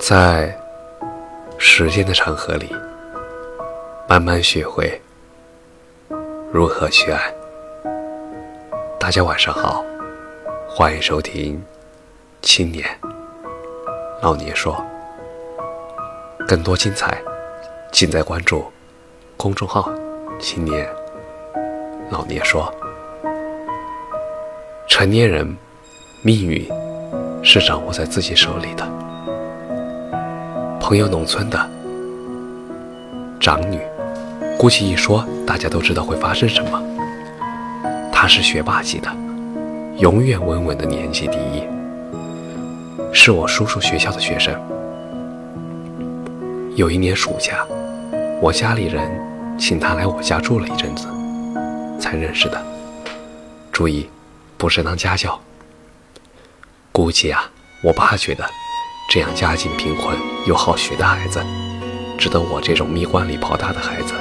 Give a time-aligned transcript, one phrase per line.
[0.00, 0.58] 在
[1.58, 2.74] 时间的长河里，
[4.08, 4.98] 慢慢学会
[6.50, 7.20] 如何去爱。
[8.98, 9.84] 大家晚上好，
[10.66, 11.54] 欢迎收听
[12.40, 12.88] 《青年
[14.22, 14.74] 老年说》，
[16.46, 17.20] 更多精彩
[17.92, 18.64] 尽在关注
[19.36, 19.92] 公众号
[20.40, 20.88] “青年
[22.08, 22.74] 老年说”。
[24.88, 25.46] 成年人
[26.22, 26.66] 命运
[27.44, 28.99] 是掌握在自己手里的。
[30.90, 31.70] 朋友，农村的
[33.38, 33.80] 长女，
[34.58, 36.82] 估计一说，大家都知道会发生什么。
[38.10, 39.08] 她是学霸级的，
[39.98, 41.62] 永远稳稳的年级第一，
[43.12, 44.52] 是我叔叔学校的学生。
[46.74, 47.64] 有一年暑假，
[48.42, 49.08] 我家里人
[49.56, 51.06] 请她来我家住了一阵子，
[52.00, 52.60] 才认识的。
[53.70, 54.10] 注意，
[54.58, 55.40] 不是当家教。
[56.90, 57.48] 估计啊，
[57.84, 58.44] 我爸觉得。
[59.10, 61.44] 这样家境贫困又好学的孩子，
[62.16, 64.14] 值得我这种蜜罐里泡大的孩子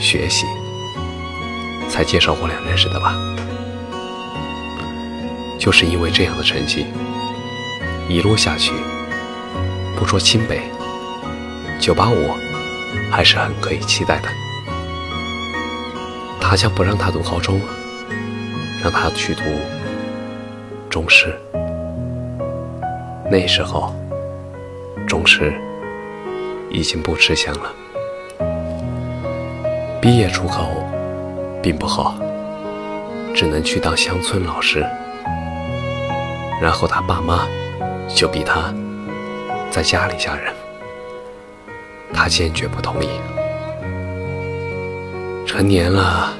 [0.00, 0.46] 学习，
[1.88, 3.14] 才介绍我俩认识的吧？
[5.60, 6.86] 就是因为这样的成绩，
[8.08, 8.72] 一路下去，
[9.96, 10.62] 不说清北，
[11.78, 12.32] 九八五
[13.12, 14.28] 还是很可以期待的。
[16.40, 17.60] 他将不让他读高中，
[18.82, 19.42] 让他去读
[20.90, 21.32] 中师。
[23.30, 23.94] 那时候，
[25.06, 25.52] 中师
[26.70, 27.72] 已经不吃香了。
[30.00, 30.66] 毕业出口
[31.62, 32.14] 并不好，
[33.34, 34.84] 只能去当乡村老师。
[36.60, 37.48] 然后他爸妈
[38.08, 38.72] 就逼他
[39.70, 40.52] 在家里嫁人，
[42.12, 43.08] 他坚决不同意。
[45.46, 46.32] 成年了，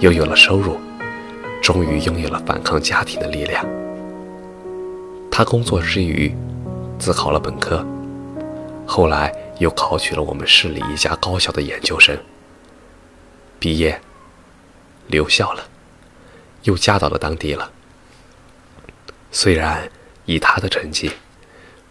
[0.00, 0.78] 又有了收入，
[1.62, 3.64] 终于拥有了反抗家庭的力量。
[5.34, 6.30] 他工作之余，
[6.98, 7.82] 自考了本科，
[8.86, 12.14] 后来又考取了我们市里一家高校的研究生。
[13.58, 13.98] 毕业，
[15.06, 15.66] 留校了，
[16.64, 17.72] 又嫁到了当地了。
[19.30, 19.90] 虽然
[20.26, 21.10] 以他的成绩，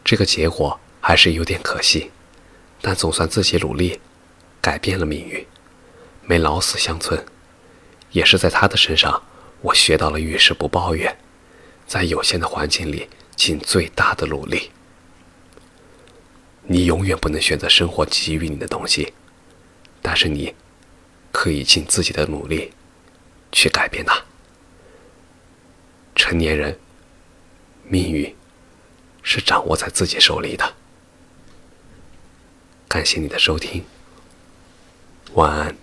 [0.04, 2.12] 这个结果还是有点可惜，
[2.80, 4.00] 但总算自己努力，
[4.62, 5.44] 改变了命运，
[6.22, 7.26] 没老死乡村。
[8.12, 9.24] 也是在他的身上，
[9.62, 11.18] 我学到了遇事不抱怨，
[11.88, 13.10] 在有限的环境里。
[13.42, 14.70] 尽最大的努力。
[16.62, 19.14] 你永远不能选择生活给予你的东西，
[20.00, 20.54] 但是你
[21.32, 22.72] 可以尽自己的努力
[23.52, 24.24] 去改变它。
[26.16, 26.80] 成年人，
[27.84, 28.36] 命运
[29.24, 30.76] 是掌握在自己手里的。
[32.88, 33.84] 感谢你的收听，
[35.34, 35.76] 晚安。